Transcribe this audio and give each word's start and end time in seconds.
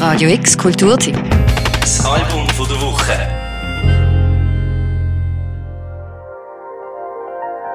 Radio 0.00 0.30
X 0.30 0.56
Kulturtipp. 0.56 1.14
Das 1.78 2.02
Album 2.06 2.48
von 2.56 2.66
der 2.66 2.80
Woche. 2.80 3.12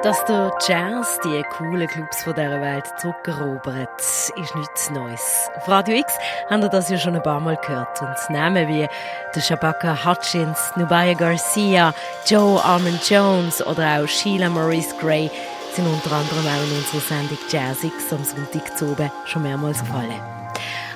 Dass 0.02 0.26
der 0.26 0.52
Jazz 0.68 1.20
die 1.24 1.44
coolen 1.56 1.88
Clubs 1.88 2.24
von 2.24 2.34
dieser 2.34 2.60
Welt 2.62 2.86
zurückerobert, 2.98 4.02
ist 4.02 4.56
nichts 4.56 4.90
Neues. 4.90 5.52
Auf 5.56 5.68
Radio 5.68 5.98
X 5.98 6.14
haben 6.50 6.64
wir 6.64 6.70
das 6.70 6.90
ja 6.90 6.98
schon 6.98 7.16
ein 7.16 7.22
paar 7.22 7.40
Mal 7.40 7.58
gehört. 7.58 8.02
Und 8.02 8.16
Namen 8.32 8.68
wie 8.70 8.88
der 9.36 9.42
Shabaka 9.42 9.96
Hutchins, 10.04 10.72
Nubaya 10.78 11.14
Garcia, 11.14 11.94
Joe 12.26 12.60
Armand 12.60 13.08
Jones 13.08 13.64
oder 13.68 14.00
auch 14.00 14.08
Sheila 14.08 14.50
Maurice 14.50 14.96
Gray 15.00 15.30
sind 15.76 15.86
unter 15.86 16.12
anderem 16.16 16.48
auch 16.48 16.72
in 16.72 16.76
unserer 16.76 17.02
Sendung 17.02 17.38
Jazz 17.52 17.84
X 17.84 18.12
am 18.12 18.24
Sonntag 18.24 18.76
zu 18.76 18.94
oben 18.94 19.12
schon 19.26 19.44
mehrmals 19.44 19.80
gefallen. 19.82 20.45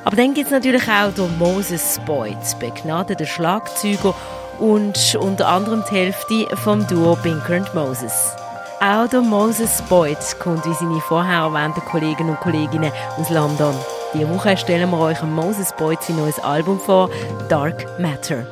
Aber 0.04 0.16
dann 0.16 0.34
gibt 0.34 0.48
es 0.48 0.52
natürlich 0.52 0.88
auch 0.88 1.14
den 1.14 1.38
Moses 1.38 2.00
Boyd, 2.06 2.38
begnadeter 2.60 3.26
Schlagzeuger 3.26 4.14
und 4.60 5.18
unter 5.20 5.48
anderem 5.48 5.84
die 5.90 5.96
Hälfte 5.96 6.58
vom 6.58 6.86
Duo 6.88 7.16
Binker 7.22 7.56
and 7.56 7.74
Moses. 7.74 8.36
Auch 8.82 9.08
der 9.08 9.22
Moses 9.22 9.82
Boyd 9.90 10.18
kommt 10.40 10.66
wie 10.66 10.74
seine 10.74 11.02
vorher 11.02 11.44
erwähnten 11.44 11.82
Kollegen 11.82 12.30
und 12.30 12.40
Kolleginnen 12.40 12.92
aus 13.18 13.30
London. 13.30 13.76
Diese 14.14 14.30
Woche 14.30 14.58
stellen 14.58 14.90
wir 14.90 15.00
euch 15.00 15.22
Moses 15.22 15.74
Boyd 15.78 16.02
sein 16.02 16.16
neues 16.16 16.40
Album 16.40 16.80
vor, 16.80 17.10
Dark 17.50 18.00
Matter. 18.00 18.46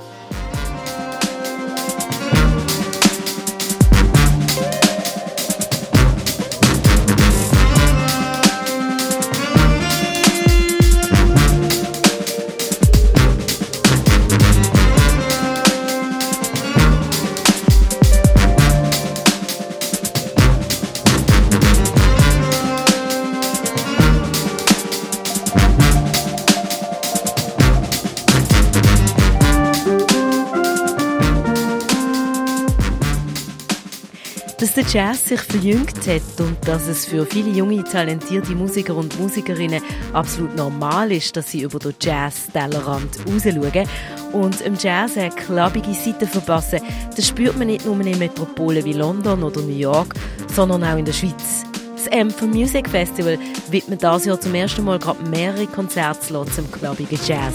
Der 34.74 34.86
Jazz 34.86 35.26
sich 35.26 35.42
verjüngt 35.42 36.08
hat 36.08 36.40
und 36.40 36.58
dass 36.68 36.88
es 36.88 37.06
für 37.06 37.26
viele 37.26 37.52
junge, 37.52 37.84
talentierte 37.84 38.54
Musiker 38.54 38.96
und 38.96 39.20
Musikerinnen 39.20 39.82
absolut 40.14 40.56
normal 40.56 41.12
ist, 41.12 41.36
dass 41.38 41.52
sie 41.52 41.62
über 41.62 41.80
den 41.80 41.94
Jazz-Tellerrand 42.02 43.20
rausschauen 43.28 43.88
und 44.34 44.62
im 44.62 44.76
Jazz 44.80 45.18
eine 45.18 45.30
klappige 45.30 45.94
Seite 45.94 46.26
verpassen, 46.26 46.80
das 47.16 47.28
spürt 47.28 47.58
man 47.58 47.68
nicht 47.68 47.86
nur 47.86 48.00
in 48.00 48.18
Metropolen 48.18 48.84
wie 48.84 48.94
London 48.94 49.44
oder 49.44 49.62
New 49.62 49.78
York, 49.78 50.16
sondern 50.54 50.84
auch 50.84 50.98
in 50.98 51.06
der 51.06 51.14
Schweiz. 51.14 51.64
Das 51.96 52.12
Anthem 52.12 52.52
Music 52.52 52.90
Festival 52.90 53.38
widmet 53.70 54.02
das 54.02 54.26
Jahr 54.26 54.40
zum 54.40 54.56
ersten 54.56 54.84
Mal 54.86 54.98
gerade 54.98 55.28
mehrere 55.30 55.68
Konzertslots 55.68 56.56
zum 56.56 56.72
klappigen 56.72 57.20
Jazz. 57.26 57.54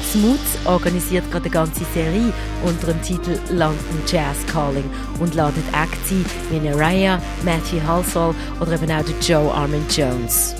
Smooth 0.00 0.38
organisiert 0.66 1.30
gerade 1.30 1.44
eine 1.46 1.54
ganze 1.54 1.84
Serie 1.94 2.32
unter 2.64 2.88
dem 2.88 3.02
Titel 3.02 3.38
London 3.50 4.02
Jazz 4.06 4.36
Calling 4.46 4.88
und 5.20 5.34
ladet 5.34 5.64
Acts 5.72 6.12
wie 6.50 6.60
Naraya, 6.60 7.20
Matthew 7.44 7.86
Halsall 7.86 8.34
oder 8.60 8.72
eben 8.72 8.90
auch 8.90 9.04
Joe 9.22 9.52
Armand 9.52 9.96
Jones. 9.96 10.54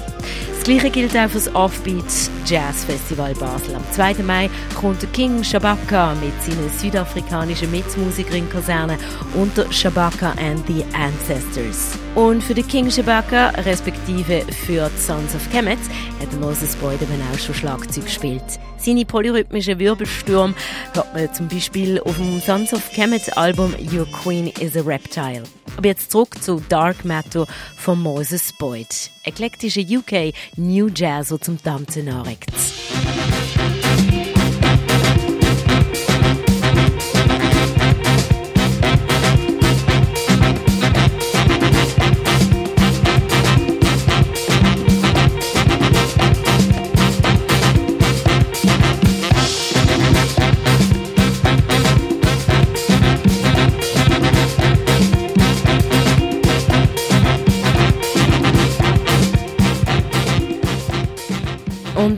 Gleiche 0.68 0.90
gilt 0.90 1.16
auch 1.16 1.30
für 1.30 1.38
das 1.38 1.54
Offbeat 1.54 2.04
Jazz 2.44 2.84
Festival 2.84 3.32
Basel. 3.32 3.74
Am 3.74 3.82
2. 3.90 4.22
Mai 4.22 4.50
kommt 4.78 5.00
der 5.00 5.08
King 5.08 5.42
Shabaka 5.42 6.14
mit 6.16 6.34
seiner 6.42 6.68
südafrikanischen 6.68 7.70
Mitmusiker 7.70 8.34
in 8.34 8.50
Kaserne 8.50 8.98
unter 9.32 9.72
Shabaka 9.72 10.32
and 10.32 10.62
the 10.66 10.84
Ancestors. 10.92 11.98
Und 12.14 12.44
für 12.44 12.52
den 12.52 12.68
King 12.68 12.90
Shabaka, 12.90 13.48
respektive 13.64 14.42
für 14.66 14.90
die 14.90 15.00
Sons 15.00 15.34
of 15.34 15.50
Kemet, 15.50 15.78
hat 16.20 16.38
Moses 16.38 16.76
eben 16.76 17.22
auch 17.32 17.38
schon 17.38 17.54
Schlagzeug 17.54 18.04
gespielt. 18.04 18.44
Seine 18.76 19.06
polyrhythmischen 19.06 19.78
Wirbelstürme 19.78 20.52
hört 20.92 21.14
man 21.14 21.32
zum 21.32 21.48
Beispiel 21.48 21.98
auf 22.00 22.16
dem 22.16 22.40
Sons 22.40 22.74
of 22.74 22.86
Kemet 22.92 23.38
Album 23.38 23.74
Your 23.90 24.04
Queen 24.22 24.48
is 24.60 24.76
a 24.76 24.82
Reptile. 24.82 25.44
Aber 25.78 25.86
jetzt 25.86 26.10
zurück 26.10 26.42
zu 26.42 26.60
Dark 26.68 27.04
Matter 27.04 27.46
von 27.76 28.02
Moses 28.02 28.52
Boyd. 28.58 29.12
Eklektische 29.22 29.80
UK 29.80 30.34
New 30.56 30.88
Jazz, 30.92 31.28
der 31.28 31.40
zum 31.40 31.62
Tanzen 31.62 32.08
anregt. 32.08 32.50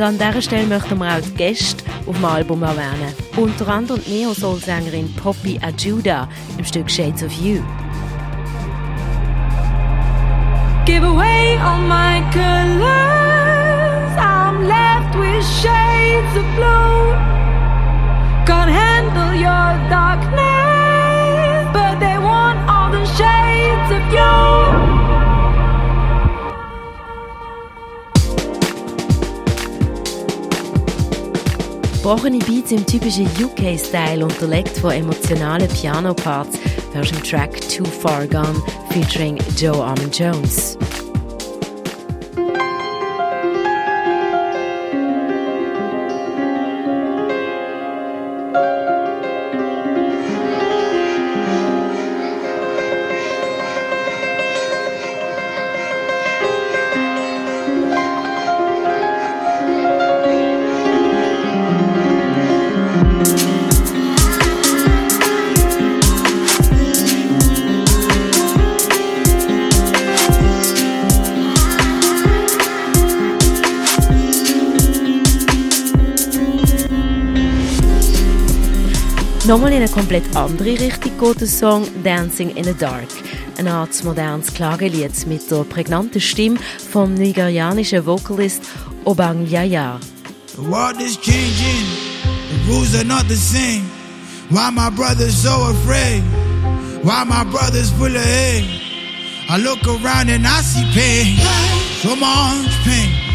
Und 0.00 0.06
an 0.06 0.16
dieser 0.16 0.40
Stelle 0.40 0.66
möchten 0.66 0.98
wir 0.98 1.14
auch 1.14 1.20
die 1.20 1.34
Gäste 1.34 1.84
auf 2.06 2.16
dem 2.16 2.24
Album 2.24 2.62
erwähnen. 2.62 3.12
Unter 3.36 3.68
anderem 3.68 4.00
die 4.02 4.22
Neo-Soul-Sängerin 4.22 5.14
Poppy 5.14 5.60
Ajuda 5.60 6.26
im 6.56 6.64
Stück 6.64 6.90
Shades 6.90 7.22
of 7.22 7.30
You. 7.32 7.62
Give 10.86 11.04
away 11.04 11.58
all 11.58 11.82
my 11.82 12.22
colors 12.32 12.80
I'm 14.16 14.66
left 14.66 15.14
with 15.16 15.44
shades 15.60 16.34
of 16.34 16.46
blue 16.56 17.14
Can't 18.46 18.70
handle 18.70 19.34
your 19.34 19.90
darkness 19.90 20.49
Gebrochene 32.10 32.40
Beats 32.40 32.72
im 32.72 32.84
typischen 32.84 33.28
UK-Style 33.40 34.24
unterlegt 34.24 34.76
von 34.78 34.90
emotionalen 34.90 35.68
Piano-Parts 35.68 36.58
hörst 36.92 37.12
im 37.12 37.22
Track 37.22 37.60
Too 37.68 37.84
Far 37.84 38.26
Gone 38.26 38.60
featuring 38.88 39.38
Joe 39.56 39.80
Armand 39.80 40.18
Jones. 40.18 40.76
Nochmal 79.50 79.72
in 79.72 79.78
eine 79.78 79.88
komplett 79.88 80.36
andere 80.36 80.78
Richtung 80.78 81.18
geht 81.18 81.40
der 81.40 81.48
Song 81.48 81.84
Dancing 82.04 82.50
in 82.50 82.62
the 82.62 82.72
Dark. 82.72 83.08
Eine 83.58 83.72
Art 83.72 84.04
modernes 84.04 84.54
Klagelied 84.54 85.26
mit 85.26 85.50
der 85.50 85.64
prägnanten 85.64 86.20
Stimme 86.20 86.56
vom 86.92 87.14
nigerianischen 87.14 88.06
Vocalist 88.06 88.62
Obang 89.04 89.44
Yaya. 89.44 89.98
The 90.54 90.62
world 90.62 91.00
is 91.00 91.16
changing, 91.16 91.84
the 92.22 92.72
rules 92.72 92.94
are 92.94 93.04
not 93.04 93.26
the 93.26 93.34
same. 93.34 93.82
Why 94.50 94.70
my 94.70 94.88
brothers 94.88 95.42
so 95.42 95.50
afraid? 95.50 96.22
Why 97.02 97.24
my 97.24 97.42
brothers 97.42 97.90
full 97.90 98.14
of 98.14 98.22
hate? 98.22 98.70
I 99.48 99.58
look 99.58 99.84
around 99.84 100.30
and 100.30 100.46
I 100.46 100.62
see 100.62 100.86
pain, 100.94 101.36
so 102.02 102.14
much 102.14 102.70
pain. 102.84 103.29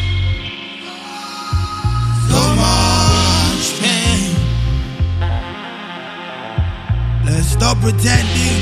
Let's 7.45 7.57
stop 7.61 7.77
pretending 7.77 8.57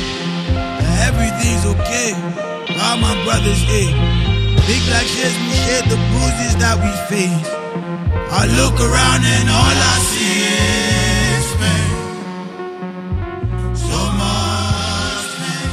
that 0.83 1.07
everything's 1.07 1.65
okay. 1.73 2.11
All 2.83 2.97
my 2.97 3.15
brothers 3.23 3.61
hate. 3.63 3.95
Big 4.67 4.83
black 4.89 5.07
shades 5.07 5.37
we 5.39 5.55
share 5.63 5.83
the 5.83 5.95
bruises 6.11 6.57
that 6.59 6.75
we 6.83 6.91
face. 7.07 7.47
I 8.29 8.43
look 8.59 8.75
around 8.81 9.23
and 9.23 9.47
all 9.47 9.77
I 9.93 9.97
see 10.11 10.35
is 11.31 11.47
pain. 11.61 11.91
So 13.73 13.99
much 14.19 15.31
pain. 15.39 15.71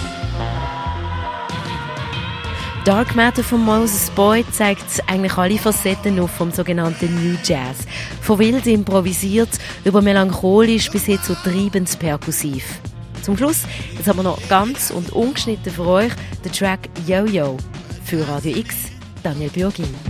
Dark 2.84 3.16
Matter 3.16 3.42
von 3.42 3.64
Moses 3.64 4.08
Boyd 4.10 4.46
zeigt 4.54 5.02
eigentlich 5.08 5.36
alle 5.36 5.58
Facetten 5.58 6.20
auf 6.20 6.30
vom 6.30 6.52
sogenannten 6.52 7.12
New 7.16 7.36
Jazz. 7.42 7.78
Von 8.20 8.38
wild 8.38 8.68
improvisiert 8.68 9.58
über 9.84 10.00
melancholisch 10.00 10.88
bis 10.92 11.06
hin 11.06 11.18
zu 11.20 11.34
treibend 11.34 11.98
perkussiv. 11.98 12.80
Zum 13.22 13.36
Schluss, 13.36 13.62
jetzt 13.96 14.08
haben 14.08 14.18
wir 14.18 14.22
noch 14.22 14.40
ganz 14.48 14.90
und 14.90 15.12
ungeschnitten 15.12 15.72
für 15.72 15.86
euch 15.86 16.12
den 16.44 16.52
Track 16.52 16.88
Yo 17.06 17.24
Yo 17.26 17.56
für 18.04 18.26
Radio 18.26 18.56
X, 18.56 18.74
Daniel 19.22 19.50
Bürgin. 19.50 20.09